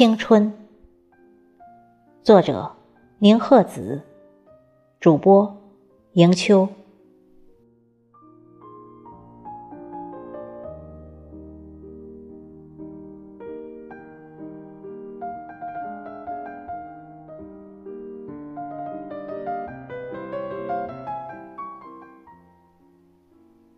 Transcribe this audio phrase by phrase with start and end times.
[0.00, 0.50] 青春，
[2.22, 2.74] 作者
[3.18, 4.00] 宁鹤子，
[4.98, 5.54] 主播
[6.12, 6.66] 迎秋。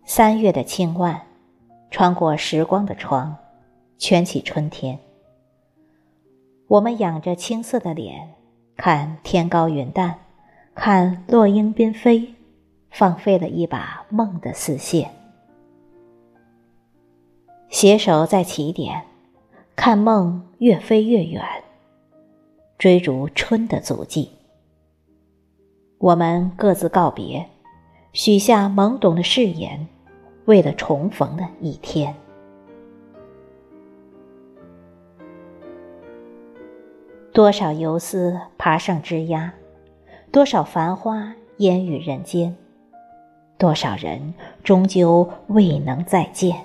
[0.05, 1.21] 三月的轻腕，
[1.91, 3.37] 穿过时光的窗，
[3.99, 4.97] 圈起春天。
[6.73, 8.33] 我们仰着青涩的脸，
[8.79, 10.21] 看天高云淡，
[10.75, 12.35] 看落英缤纷，
[12.91, 15.11] 放飞了一把梦的丝线。
[17.69, 19.03] 携手在起点，
[19.77, 21.45] 看梦越飞越远，
[22.79, 24.31] 追逐春的足迹。
[25.99, 27.47] 我们各自告别，
[28.15, 29.87] 许下懵懂的誓言，
[30.47, 32.15] 为了重逢的一天。
[37.33, 39.53] 多少游丝爬上枝桠，
[40.31, 42.55] 多少繁花烟雨人间，
[43.57, 46.61] 多少人终究未能再见。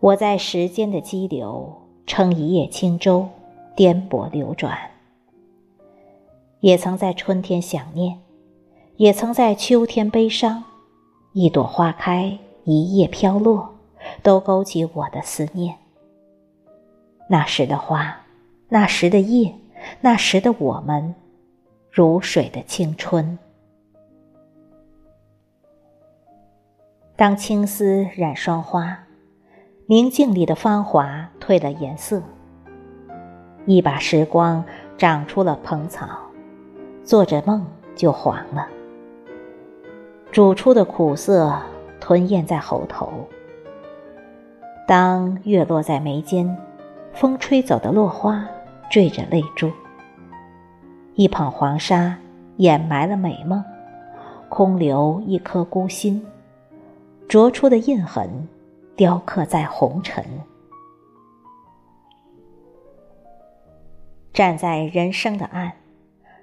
[0.00, 1.72] 我在时间的激流
[2.04, 3.28] 撑一叶轻舟，
[3.76, 4.76] 颠簸流转。
[6.58, 8.18] 也曾在春天想念，
[8.96, 10.64] 也曾在秋天悲伤。
[11.32, 13.72] 一朵花开，一叶飘落，
[14.20, 15.76] 都勾起我的思念。
[17.26, 18.20] 那时的花，
[18.68, 19.54] 那时的叶，
[20.02, 21.14] 那时的我们，
[21.90, 23.38] 如水的青春。
[27.16, 29.06] 当青丝染霜花，
[29.86, 32.22] 明镜里的芳华褪了颜色。
[33.64, 34.62] 一把时光
[34.98, 36.06] 长出了蓬草，
[37.02, 38.68] 做着梦就黄了。
[40.30, 41.58] 煮出的苦涩
[41.98, 43.10] 吞咽在喉头。
[44.86, 46.54] 当月落在眉间。
[47.14, 48.44] 风吹走的落花，
[48.90, 49.70] 缀着泪珠。
[51.14, 52.18] 一捧黄沙
[52.56, 53.64] 掩埋了美梦，
[54.48, 56.26] 空留一颗孤心。
[57.28, 58.48] 灼出的印痕，
[58.96, 60.24] 雕刻在红尘。
[64.32, 65.72] 站在人生的岸，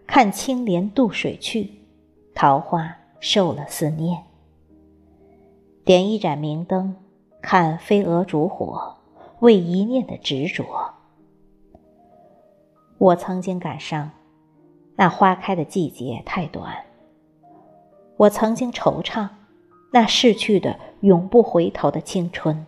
[0.08, 1.70] 看青莲渡水去，
[2.34, 4.24] 桃花受了思念。
[5.84, 6.96] 点一盏明灯，
[7.42, 8.96] 看飞蛾烛火。
[9.42, 10.64] 为一念的执着，
[13.00, 14.12] 我曾经感伤，
[14.96, 16.68] 那花开的季节太短；
[18.18, 19.30] 我曾经惆怅，
[19.92, 22.68] 那逝去的永不回头的青春。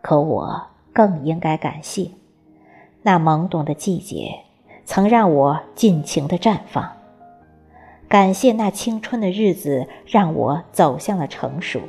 [0.00, 0.62] 可我
[0.94, 2.12] 更应该感谢，
[3.02, 4.40] 那懵懂的季节
[4.86, 6.84] 曾让我尽情的绽放；
[8.08, 11.80] 感谢那青春的日子让我走向了成熟；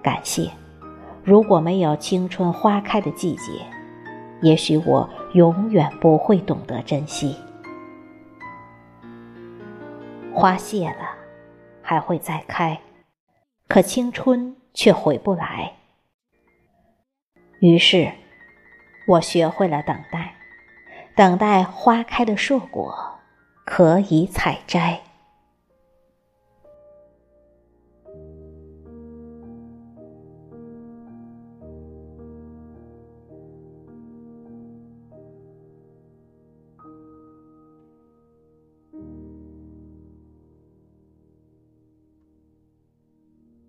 [0.00, 0.48] 感谢。
[1.24, 3.64] 如果没有青春花开的季节，
[4.40, 7.36] 也许我永远不会懂得珍惜。
[10.34, 11.10] 花谢了，
[11.80, 12.80] 还会再开，
[13.68, 15.74] 可青春却回不来。
[17.60, 18.10] 于是，
[19.06, 20.34] 我学会了等待，
[21.14, 23.20] 等待花开的硕果，
[23.64, 25.00] 可以采摘。